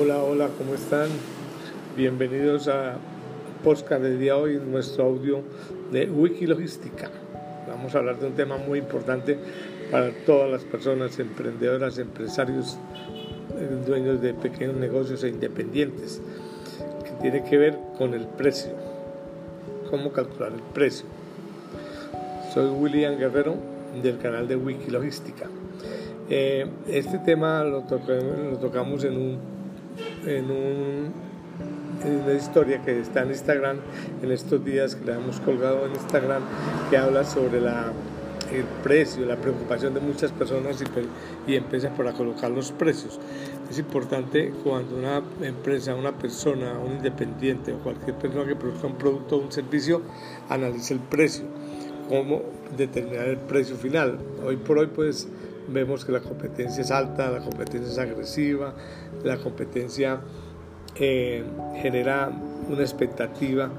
Hola, 0.00 0.22
hola, 0.22 0.48
¿cómo 0.56 0.74
están? 0.74 1.08
Bienvenidos 1.96 2.68
a 2.68 2.98
podcast 3.64 4.00
del 4.00 4.20
día 4.20 4.34
de 4.34 4.40
hoy, 4.40 4.60
nuestro 4.64 5.06
audio 5.06 5.40
de 5.90 6.08
Wikilogística. 6.08 7.10
Vamos 7.66 7.96
a 7.96 7.98
hablar 7.98 8.20
de 8.20 8.28
un 8.28 8.34
tema 8.34 8.58
muy 8.58 8.78
importante 8.78 9.36
para 9.90 10.12
todas 10.24 10.48
las 10.52 10.62
personas, 10.62 11.18
emprendedoras, 11.18 11.98
empresarios, 11.98 12.78
eh, 13.58 13.76
dueños 13.84 14.22
de 14.22 14.34
pequeños 14.34 14.76
negocios 14.76 15.24
e 15.24 15.30
independientes, 15.30 16.20
que 17.04 17.10
tiene 17.20 17.42
que 17.42 17.58
ver 17.58 17.76
con 17.96 18.14
el 18.14 18.24
precio, 18.28 18.70
cómo 19.90 20.12
calcular 20.12 20.52
el 20.52 20.62
precio. 20.74 21.06
Soy 22.54 22.68
William 22.68 23.18
Guerrero 23.18 23.56
del 24.00 24.18
canal 24.18 24.46
de 24.46 24.54
Wikilogística. 24.54 25.46
Eh, 26.30 26.68
este 26.86 27.18
tema 27.18 27.64
lo, 27.64 27.80
lo 27.80 28.58
tocamos 28.58 29.02
en 29.02 29.16
un 29.16 29.57
en, 30.26 31.12
una 32.04 32.32
historia 32.32 32.80
que 32.82 33.00
está 33.00 33.22
en 33.22 33.30
Instagram 33.30 33.78
en 34.22 34.30
estos 34.30 34.64
días 34.64 34.94
que 34.94 35.04
la 35.06 35.16
hemos 35.16 35.40
colgado 35.40 35.86
en 35.86 35.92
Instagram 35.92 36.42
que 36.90 36.96
habla 36.96 37.24
sobre 37.24 37.60
la, 37.60 37.92
el 38.52 38.64
precio, 38.82 39.26
la 39.26 39.36
preocupación 39.36 39.94
de 39.94 40.00
muchas 40.00 40.30
personas 40.30 40.80
y, 40.80 41.50
y 41.52 41.56
empieza 41.56 41.90
por 41.90 42.12
colocar 42.12 42.50
los 42.50 42.70
precios. 42.72 43.18
Es 43.70 43.78
importante 43.78 44.52
cuando 44.64 44.96
una 44.96 45.22
empresa, 45.42 45.94
una 45.94 46.12
persona, 46.12 46.78
un 46.78 46.96
independiente 46.96 47.72
o 47.72 47.78
cualquier 47.78 48.16
persona 48.16 48.46
que 48.46 48.56
produzca 48.56 48.86
un 48.86 48.96
producto 48.96 49.36
o 49.36 49.40
un 49.40 49.52
servicio 49.52 50.02
analice 50.48 50.94
el 50.94 51.00
precio, 51.00 51.44
cómo 52.08 52.42
determinar 52.76 53.28
el 53.28 53.38
precio 53.38 53.76
final. 53.76 54.18
Hoy 54.46 54.56
por 54.56 54.78
hoy 54.78 54.86
pues 54.86 55.28
vemos 55.68 56.04
que 56.04 56.12
la 56.12 56.20
competencia 56.20 56.82
es 56.82 56.90
alta, 56.90 57.30
la 57.30 57.40
competencia 57.40 57.90
es 57.90 57.98
agresiva, 57.98 58.74
la 59.22 59.36
competencia 59.38 60.20
eh, 60.96 61.44
genera 61.80 62.30
una 62.68 62.80
expectativa 62.80 63.70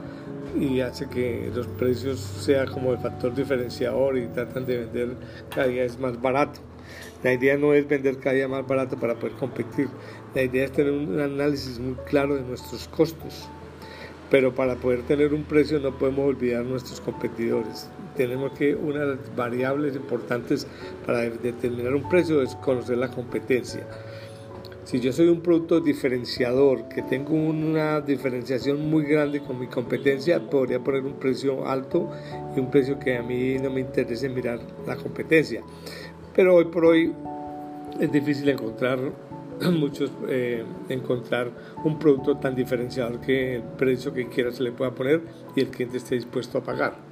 y 0.60 0.82
hace 0.82 1.08
que 1.08 1.52
los 1.54 1.68
precios 1.68 2.20
sean 2.20 2.72
como 2.72 2.94
el 2.94 3.00
factor 3.00 3.34
diferenciador 3.36 4.18
y 4.18 4.28
tratan 4.28 4.66
de 4.66 4.78
vender 4.78 5.10
cada 5.54 5.68
día 5.68 5.84
es 5.84 6.00
más 6.00 6.20
barato. 6.22 6.60
La 7.24 7.34
idea 7.34 7.58
no 7.58 7.74
es 7.74 7.88
vender 7.88 8.18
cada 8.18 8.36
día 8.36 8.48
más 8.48 8.66
barato 8.66 8.98
para 8.98 9.16
poder 9.16 9.34
competir, 9.34 9.90
la 10.34 10.44
idea 10.44 10.66
es 10.66 10.72
tener 10.72 10.92
un 10.92 11.20
análisis 11.20 11.80
muy 11.80 11.96
claro 12.06 12.36
de 12.36 12.42
nuestros 12.42 12.88
costos 12.88 13.50
pero 14.30 14.54
para 14.54 14.76
poder 14.76 15.04
tener 15.04 15.34
un 15.34 15.44
precio 15.44 15.80
no 15.80 15.98
podemos 15.98 16.28
olvidar 16.28 16.64
nuestros 16.66 17.02
competidores. 17.02 17.90
Tenemos 18.16 18.52
que 18.54 18.76
una 18.76 19.02
de 19.02 19.16
las 19.16 19.36
variables 19.36 19.96
importantes 19.96 20.68
para 21.06 21.22
determinar 21.22 21.96
un 21.96 22.08
precio 22.10 22.42
es 22.42 22.56
conocer 22.56 22.98
la 22.98 23.10
competencia. 23.10 23.88
Si 24.84 25.00
yo 25.00 25.14
soy 25.14 25.28
un 25.28 25.42
producto 25.42 25.80
diferenciador, 25.80 26.90
que 26.90 27.04
tengo 27.04 27.36
una 27.36 28.02
diferenciación 28.02 28.90
muy 28.90 29.04
grande 29.04 29.40
con 29.40 29.60
mi 29.60 29.68
competencia, 29.68 30.40
podría 30.40 30.80
poner 30.80 31.04
un 31.06 31.14
precio 31.14 31.68
alto 31.68 32.10
y 32.56 32.60
un 32.60 32.72
precio 32.72 32.98
que 32.98 33.18
a 33.18 33.22
mí 33.22 33.58
no 33.60 33.70
me 33.70 33.82
interese 33.82 34.30
mirar 34.30 34.60
la 34.88 34.96
competencia. 34.96 35.62
Pero 36.36 36.56
hoy 36.56 36.66
por 36.66 36.86
hoy 36.86 37.14
es 38.00 38.12
difícil 38.12 38.50
encontrar 38.50 39.00
muchos 39.80 40.12
eh, 40.28 40.64
encontrar 40.90 41.52
un 41.84 42.00
producto 42.00 42.38
tan 42.38 42.56
diferenciador 42.56 43.20
que 43.20 43.58
el 43.58 43.64
precio 43.64 44.14
que 44.14 44.28
quiera 44.28 44.52
se 44.52 44.64
le 44.64 44.72
pueda 44.72 44.92
poner 44.92 45.22
y 45.56 45.62
el 45.62 45.68
cliente 45.70 45.98
esté 45.98 46.16
dispuesto 46.16 46.60
a 46.60 46.64
pagar. 46.64 47.10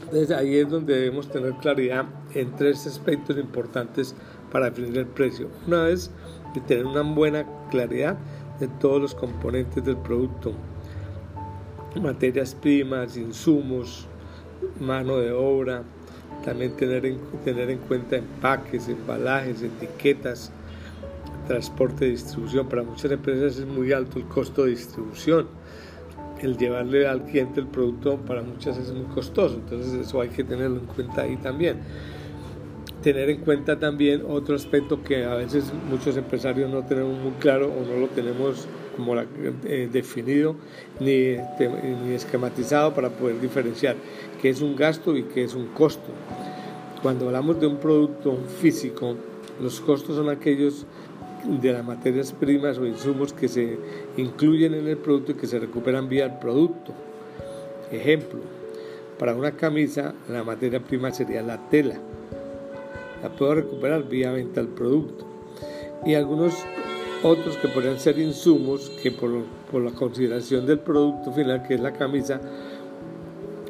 Entonces 0.00 0.30
ahí 0.30 0.56
es 0.56 0.68
donde 0.68 0.94
debemos 0.94 1.28
tener 1.28 1.54
claridad 1.54 2.06
en 2.34 2.54
tres 2.54 2.86
aspectos 2.86 3.36
importantes 3.38 4.14
para 4.52 4.70
definir 4.70 4.98
el 4.98 5.06
precio. 5.06 5.48
Una 5.66 5.88
es 5.88 6.10
tener 6.66 6.86
una 6.86 7.02
buena 7.02 7.44
claridad 7.70 8.16
de 8.60 8.68
todos 8.68 9.00
los 9.00 9.14
componentes 9.14 9.84
del 9.84 9.96
producto, 9.96 10.52
materias 12.00 12.54
primas, 12.54 13.16
insumos, 13.16 14.06
mano 14.80 15.18
de 15.18 15.32
obra, 15.32 15.82
también 16.44 16.76
tener 16.76 17.04
en, 17.04 17.18
tener 17.44 17.70
en 17.70 17.78
cuenta 17.78 18.16
empaques, 18.16 18.88
embalajes, 18.88 19.62
etiquetas, 19.62 20.52
transporte, 21.46 22.06
distribución. 22.06 22.68
Para 22.68 22.82
muchas 22.82 23.10
empresas 23.10 23.58
es 23.58 23.66
muy 23.66 23.92
alto 23.92 24.18
el 24.18 24.26
costo 24.26 24.64
de 24.64 24.70
distribución. 24.70 25.48
El 26.40 26.56
llevarle 26.56 27.06
al 27.06 27.22
cliente 27.24 27.60
el 27.60 27.66
producto 27.66 28.18
para 28.18 28.42
muchas 28.42 28.76
es 28.76 28.92
muy 28.92 29.06
costoso, 29.06 29.54
entonces 29.54 29.94
eso 29.94 30.20
hay 30.20 30.28
que 30.28 30.44
tenerlo 30.44 30.80
en 30.80 30.86
cuenta 30.86 31.22
ahí 31.22 31.36
también. 31.38 31.78
Tener 33.06 33.30
en 33.30 33.42
cuenta 33.42 33.78
también 33.78 34.24
otro 34.28 34.56
aspecto 34.56 35.00
que 35.04 35.22
a 35.22 35.36
veces 35.36 35.72
muchos 35.88 36.16
empresarios 36.16 36.68
no 36.68 36.84
tenemos 36.84 37.16
muy 37.22 37.30
claro 37.38 37.68
o 37.68 37.86
no 37.86 38.00
lo 38.00 38.08
tenemos 38.08 38.66
como 38.96 39.14
eh, 39.16 39.88
definido 39.92 40.56
ni, 40.98 41.36
ni 42.04 42.14
esquematizado 42.14 42.94
para 42.94 43.10
poder 43.10 43.40
diferenciar 43.40 43.94
qué 44.42 44.48
es 44.48 44.60
un 44.60 44.74
gasto 44.74 45.16
y 45.16 45.22
qué 45.22 45.44
es 45.44 45.54
un 45.54 45.66
costo. 45.66 46.08
Cuando 47.00 47.26
hablamos 47.26 47.60
de 47.60 47.68
un 47.68 47.76
producto 47.76 48.38
físico, 48.60 49.14
los 49.62 49.80
costos 49.80 50.16
son 50.16 50.28
aquellos 50.28 50.84
de 51.44 51.72
las 51.74 51.84
materias 51.84 52.32
primas 52.32 52.76
o 52.76 52.86
insumos 52.86 53.32
que 53.32 53.46
se 53.46 53.78
incluyen 54.16 54.74
en 54.74 54.88
el 54.88 54.96
producto 54.96 55.30
y 55.30 55.34
que 55.36 55.46
se 55.46 55.60
recuperan 55.60 56.08
vía 56.08 56.24
el 56.24 56.40
producto. 56.40 56.92
Ejemplo, 57.92 58.40
para 59.16 59.36
una 59.36 59.52
camisa 59.52 60.12
la 60.28 60.42
materia 60.42 60.80
prima 60.80 61.12
sería 61.12 61.40
la 61.42 61.68
tela. 61.70 62.00
La 63.26 63.32
puedo 63.32 63.56
recuperar 63.56 64.08
vía 64.08 64.30
venta 64.30 64.60
del 64.60 64.70
producto. 64.70 65.26
Y 66.04 66.14
algunos 66.14 66.54
otros 67.24 67.56
que 67.56 67.66
podrían 67.66 67.98
ser 67.98 68.20
insumos 68.20 68.88
que 69.02 69.10
por, 69.10 69.42
por 69.68 69.82
la 69.82 69.90
consideración 69.90 70.64
del 70.64 70.78
producto 70.78 71.32
final, 71.32 71.64
que 71.66 71.74
es 71.74 71.80
la 71.80 71.92
camisa, 71.92 72.40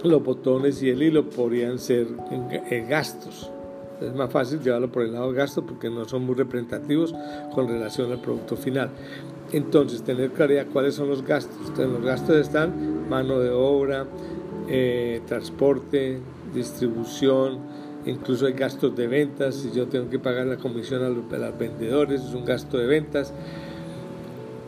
los 0.02 0.22
botones 0.22 0.82
y 0.82 0.90
el 0.90 1.02
hilo 1.02 1.30
podrían 1.30 1.78
ser 1.78 2.06
en, 2.30 2.86
gastos. 2.86 3.50
Es 4.02 4.14
más 4.14 4.30
fácil 4.30 4.60
llevarlo 4.60 4.92
por 4.92 5.04
el 5.04 5.14
lado 5.14 5.32
de 5.32 5.38
gasto 5.38 5.64
porque 5.64 5.88
no 5.88 6.06
son 6.06 6.26
muy 6.26 6.34
representativos 6.34 7.14
con 7.54 7.66
relación 7.66 8.12
al 8.12 8.20
producto 8.20 8.56
final. 8.56 8.90
Entonces, 9.52 10.02
tener 10.02 10.32
claridad 10.32 10.66
cuáles 10.70 10.96
son 10.96 11.08
los 11.08 11.24
gastos. 11.24 11.56
Entonces, 11.60 11.88
los 11.88 12.04
gastos 12.04 12.36
están 12.36 13.08
mano 13.08 13.38
de 13.38 13.48
obra, 13.48 14.04
eh, 14.68 15.22
transporte, 15.26 16.20
distribución, 16.52 17.85
incluso 18.06 18.46
hay 18.46 18.54
gastos 18.54 18.96
de 18.96 19.06
ventas. 19.06 19.56
Si 19.56 19.72
yo 19.72 19.86
tengo 19.88 20.08
que 20.08 20.18
pagar 20.18 20.46
la 20.46 20.56
comisión 20.56 21.02
a 21.02 21.08
los, 21.08 21.24
vendedores, 21.58 22.22
es 22.22 22.34
un 22.34 22.44
gasto 22.44 22.78
de 22.78 22.86
ventas. 22.86 23.32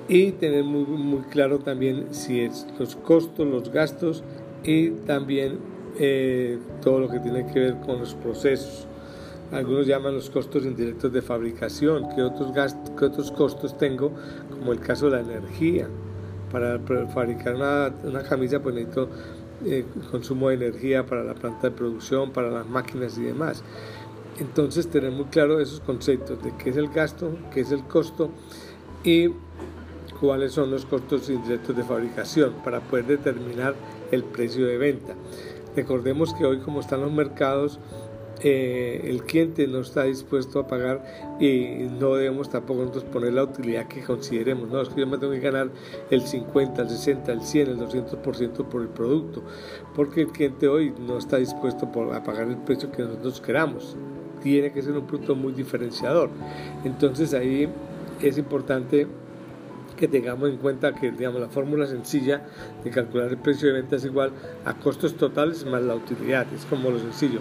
Y 0.09 0.33
tener 0.33 0.65
muy, 0.65 1.21
claro 1.31 1.59
también 1.59 2.07
si 2.13 2.41
es 2.41 2.67
los 2.79 2.97
costos, 2.97 3.47
los 3.47 3.71
gastos 3.71 4.25
y 4.65 4.91
también 4.91 5.59
eh, 5.99 6.59
todo 6.83 7.01
lo 7.01 7.09
que 7.09 7.21
tiene 7.21 7.47
que 7.53 7.61
ver 7.61 7.77
con 7.85 7.99
los 7.99 8.15
procesos. 8.15 8.87
Algunos 9.53 9.87
llaman 9.87 10.15
los 10.15 10.29
costos 10.29 10.65
indirectos 10.65 11.13
de 11.13 11.23
fabricación, 11.23 12.09
¿qué 12.15 12.23
otros, 12.23 12.53
gastos, 12.53 12.91
qué 12.99 13.05
otros 13.07 13.31
costos 13.33 13.79
tengo? 13.79 14.13
Como 14.51 14.73
el 14.73 14.81
caso 14.81 15.11
de 15.11 15.23
la 15.23 15.37
energía. 15.37 15.89
Para 16.51 16.79
fabricar 17.09 17.57
una, 17.57 17.93
una 18.05 18.23
camisa 18.23 18.61
pues 18.61 18.75
necesito 18.75 19.09
eh, 19.65 19.85
consumo 20.11 20.49
de 20.49 20.55
energía 20.55 21.05
para 21.05 21.25
la 21.25 21.35
planta 21.35 21.69
de 21.69 21.71
producción, 21.73 22.31
para 22.31 22.51
las 22.51 22.67
máquinas 22.69 23.19
y 23.19 23.25
demás. 23.25 23.63
Entonces 24.39 24.89
tener 24.89 25.11
muy 25.11 25.27
claro 25.27 25.61
esos 25.61 25.81
conceptos 25.81 26.43
de 26.43 26.53
qué 26.57 26.71
es 26.71 26.77
el 26.77 26.89
gasto, 26.89 27.37
qué 27.53 27.61
es 27.61 27.73
el 27.73 27.83
costo 27.85 28.31
y 29.03 29.31
cuáles 30.21 30.53
son 30.53 30.71
los 30.71 30.87
costos 30.87 31.29
indirectos 31.29 31.77
de 31.77 31.83
fabricación 31.83 32.53
para 32.65 32.81
poder 32.81 33.07
determinar 33.07 33.75
el 34.13 34.23
precio 34.23 34.67
de 34.67 34.79
venta. 34.79 35.15
Recordemos 35.75 36.35
que 36.35 36.45
hoy 36.45 36.59
como 36.59 36.81
están 36.81 37.01
los 37.01 37.13
mercados, 37.13 37.81
eh, 38.43 39.01
el 39.05 39.25
cliente 39.25 39.67
no 39.67 39.81
está 39.81 40.05
dispuesto 40.05 40.61
a 40.61 40.67
pagar 40.67 41.03
y 41.41 41.89
no 41.99 42.15
debemos 42.15 42.49
tampoco 42.49 42.81
nosotros 42.81 43.05
poner 43.05 43.33
la 43.33 43.45
utilidad 43.45 43.89
que 43.89 44.03
consideremos. 44.03 44.69
No, 44.69 44.81
es 44.81 44.89
que 44.89 45.01
yo 45.01 45.07
me 45.07 45.19
tengo 45.19 45.33
que 45.33 45.41
ganar 45.41 45.71
el 46.11 46.23
50, 46.23 46.83
el 46.83 46.89
60, 46.89 47.33
el 47.33 47.43
100, 47.43 47.69
el 47.69 47.79
200% 47.79 48.65
por 48.69 48.83
el 48.83 48.89
producto, 48.89 49.43
porque 49.95 50.23
el 50.23 50.29
cliente 50.29 50.69
hoy 50.69 50.95
no 50.99 51.19
está 51.19 51.39
dispuesto 51.39 51.87
a 52.13 52.23
pagar 52.23 52.49
el 52.49 52.57
precio 52.59 52.91
que 52.93 53.03
nosotros 53.03 53.41
queramos. 53.41 53.97
Tiene 54.43 54.73
que 54.73 54.83
ser 54.83 54.93
un 54.93 55.07
producto 55.07 55.35
muy 55.35 55.53
diferenciador. 55.53 56.31
Entonces 56.85 57.35
ahí 57.35 57.69
es 58.23 58.39
importante 58.39 59.09
que 59.99 60.09
tengamos 60.09 60.49
en 60.49 60.57
cuenta 60.57 60.95
que 60.95 61.11
digamos, 61.11 61.41
la 61.41 61.49
fórmula 61.49 61.87
sencilla 61.87 62.43
de 62.85 62.91
calcular 62.91 63.29
el 63.29 63.39
precio 63.39 63.69
de 63.69 63.81
venta 63.81 63.97
es 63.97 64.05
igual 64.05 64.31
a 64.65 64.75
costos 64.75 65.17
totales 65.17 65.67
más 65.67 65.83
la 65.83 65.95
utilidad, 65.95 66.47
es 66.55 66.65
como 66.65 66.91
lo 66.91 66.99
sencillo. 66.99 67.41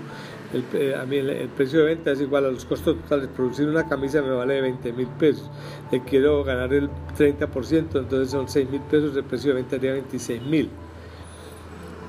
El, 0.54 0.64
eh, 0.74 0.96
a 0.96 1.06
mí 1.06 1.18
el, 1.18 1.50
precio 1.50 1.80
de 1.80 1.86
venta 1.86 2.12
es 2.12 2.22
igual 2.22 2.46
a 2.46 2.52
los 2.52 2.66
costos 2.66 2.98
totales. 3.02 3.28
Producir 3.36 3.68
una 3.68 3.88
camisa 3.88 4.22
me 4.22 4.32
vale 4.32 4.60
20 4.62 4.94
mil 4.94 5.08
pesos. 5.08 5.50
Le 5.92 6.02
quiero 6.04 6.44
ganar 6.44 6.74
el 6.74 6.90
30%, 7.18 8.00
entonces 8.00 8.30
son 8.32 8.50
6 8.50 8.70
mil 8.70 8.82
pesos, 8.82 9.16
el 9.16 9.24
precio 9.24 9.50
de 9.50 9.56
venta 9.56 9.72
sería 9.72 9.94
26 9.94 10.42
mil. 10.44 10.70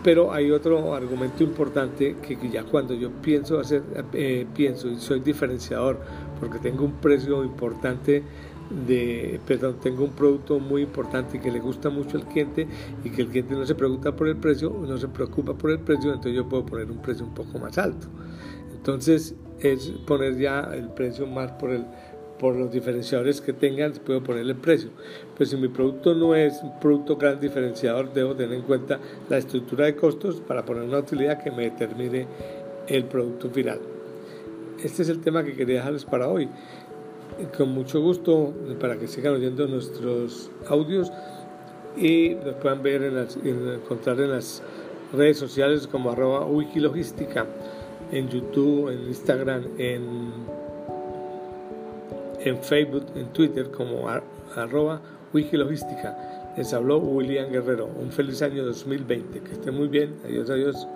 Pero 0.03 0.33
hay 0.33 0.51
otro 0.51 0.95
argumento 0.95 1.43
importante 1.43 2.17
que, 2.23 2.39
ya 2.49 2.63
cuando 2.63 2.95
yo 2.95 3.11
pienso 3.11 3.59
hacer, 3.59 3.83
eh, 4.13 4.47
pienso 4.55 4.89
y 4.89 4.97
soy 4.97 5.21
diferenciador 5.21 5.99
porque 6.39 6.61
tengo 6.61 6.85
un 6.85 6.93
precio 6.93 7.43
importante 7.43 8.23
de, 8.71 9.41
perdón, 9.47 9.77
tengo 9.83 10.05
un 10.05 10.13
producto 10.13 10.59
muy 10.59 10.83
importante 10.83 11.41
que 11.41 11.51
le 11.51 11.61
gusta 11.61 11.91
mucho 11.91 12.17
al 12.17 12.27
cliente 12.27 12.67
y 13.05 13.11
que 13.11 13.23
el 13.23 13.29
cliente 13.29 13.55
no 13.55 13.65
se 13.65 13.75
preocupa 13.75 14.15
por 14.15 14.29
el 14.29 14.37
precio, 14.37 14.71
no 14.71 14.99
se 14.99 15.09
preocupa 15.09 15.55
por 15.55 15.71
el 15.71 15.81
precio, 15.81 16.11
entonces 16.11 16.35
yo 16.35 16.49
puedo 16.49 16.67
poner 16.67 16.91
un 16.91 16.99
precio 16.99 17.25
un 17.25 17.35
poco 17.35 17.59
más 17.59 17.79
alto. 17.79 18.09
Entonces 18.75 19.35
es 19.61 19.89
poner 20.07 20.39
ya 20.39 20.71
el 20.75 20.91
precio 20.91 21.27
más 21.27 21.53
por 21.53 21.71
el 21.71 21.85
por 22.39 22.55
los 22.55 22.71
diferenciadores 22.71 23.41
que 23.41 23.53
tengan, 23.53 23.93
puedo 24.05 24.23
ponerle 24.23 24.55
precio. 24.55 24.91
Pues 25.37 25.51
si 25.51 25.57
mi 25.57 25.69
producto 25.69 26.15
no 26.15 26.35
es 26.35 26.63
un 26.63 26.79
producto 26.79 27.17
gran 27.17 27.41
diferenciador, 27.41 28.13
debo 28.13 28.35
tener 28.35 28.57
en 28.57 28.63
cuenta 28.63 28.99
la 29.29 29.39
estructura 29.39 29.87
de 29.87 29.97
costos 29.97 30.41
para 30.41 30.65
poner 30.65 30.85
una 30.85 30.99
utilidad 30.99 31.43
que 31.43 31.51
me 31.51 31.65
determine 31.65 32.27
el 32.87 33.05
producto 33.05 33.51
final. 33.51 33.81
Este 34.83 35.03
es 35.03 35.09
el 35.09 35.21
tema 35.21 35.43
que 35.43 35.55
quería 35.55 35.77
dejarles 35.79 36.05
para 36.05 36.29
hoy 36.29 36.49
con 37.57 37.71
mucho 37.71 38.01
gusto 38.01 38.53
para 38.81 38.99
que 38.99 39.07
sigan 39.07 39.35
oyendo 39.35 39.67
nuestros 39.67 40.51
audios 40.69 41.13
y 41.97 42.37
nos 42.45 42.55
puedan 42.57 42.83
ver 42.83 43.03
en 43.03 43.69
encontrar 43.75 44.21
en 44.21 44.31
las 44.31 44.63
redes 45.13 45.39
sociales 45.39 45.87
como 45.87 46.11
arroba 46.11 46.45
wikilogística 46.47 47.47
en 48.13 48.29
YouTube, 48.29 48.91
en 48.91 49.09
Instagram, 49.09 49.65
en, 49.79 50.33
en 52.41 52.59
Facebook, 52.63 53.07
en 53.15 53.27
Twitter 53.33 53.71
como 53.71 54.09
arroba 54.55 55.01
wikilogística. 55.33 56.17
Les 56.57 56.73
habló 56.73 56.99
William 56.99 57.51
Guerrero. 57.51 57.87
Un 57.87 58.11
feliz 58.11 58.43
año 58.43 58.65
2020. 58.65 59.41
Que 59.41 59.53
estén 59.53 59.75
muy 59.75 59.89
bien. 59.89 60.17
Adiós, 60.25 60.51
adiós. 60.51 60.89